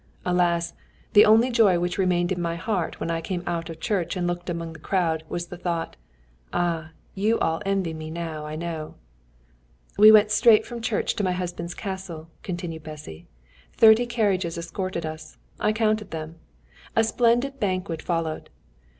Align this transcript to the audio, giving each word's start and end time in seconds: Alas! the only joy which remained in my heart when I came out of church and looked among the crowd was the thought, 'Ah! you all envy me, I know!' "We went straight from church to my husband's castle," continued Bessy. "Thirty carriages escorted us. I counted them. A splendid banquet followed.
Alas! 0.25 0.73
the 1.13 1.23
only 1.25 1.51
joy 1.51 1.77
which 1.77 1.99
remained 1.99 2.31
in 2.31 2.41
my 2.41 2.55
heart 2.55 2.99
when 2.99 3.11
I 3.11 3.21
came 3.21 3.43
out 3.45 3.69
of 3.69 3.79
church 3.79 4.15
and 4.17 4.25
looked 4.25 4.49
among 4.49 4.73
the 4.73 4.79
crowd 4.79 5.23
was 5.29 5.45
the 5.45 5.57
thought, 5.59 5.95
'Ah! 6.51 6.89
you 7.13 7.37
all 7.37 7.61
envy 7.67 7.93
me, 7.93 8.11
I 8.19 8.55
know!' 8.55 8.95
"We 9.99 10.11
went 10.11 10.31
straight 10.31 10.65
from 10.65 10.81
church 10.81 11.13
to 11.17 11.23
my 11.23 11.33
husband's 11.33 11.75
castle," 11.75 12.29
continued 12.41 12.81
Bessy. 12.81 13.27
"Thirty 13.73 14.07
carriages 14.07 14.57
escorted 14.57 15.05
us. 15.05 15.37
I 15.59 15.71
counted 15.71 16.09
them. 16.09 16.37
A 16.95 17.03
splendid 17.03 17.59
banquet 17.59 18.01
followed. 18.01 18.49